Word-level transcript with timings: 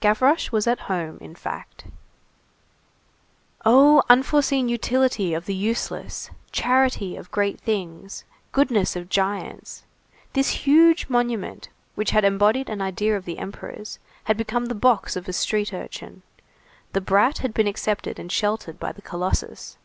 Gavroche 0.00 0.50
was 0.50 0.66
at 0.66 0.80
home, 0.90 1.18
in 1.20 1.36
fact. 1.36 1.84
Oh, 3.64 4.02
unforeseen 4.10 4.68
utility 4.68 5.34
of 5.34 5.46
the 5.46 5.54
useless! 5.54 6.30
Charity 6.50 7.14
of 7.14 7.30
great 7.30 7.60
things! 7.60 8.24
Goodness 8.50 8.96
of 8.96 9.08
giants! 9.08 9.84
This 10.32 10.66
huge 10.66 11.08
monument, 11.08 11.68
which 11.94 12.10
had 12.10 12.24
embodied 12.24 12.68
an 12.68 12.82
idea 12.82 13.16
of 13.16 13.24
the 13.24 13.38
Emperor's, 13.38 14.00
had 14.24 14.36
become 14.36 14.66
the 14.66 14.74
box 14.74 15.14
of 15.14 15.28
a 15.28 15.32
street 15.32 15.72
urchin. 15.72 16.22
The 16.92 17.00
brat 17.00 17.38
had 17.38 17.54
been 17.54 17.68
accepted 17.68 18.18
and 18.18 18.32
sheltered 18.32 18.80
by 18.80 18.90
the 18.90 19.02
colossus. 19.02 19.78